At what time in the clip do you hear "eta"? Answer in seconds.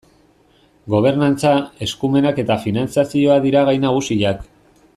2.45-2.57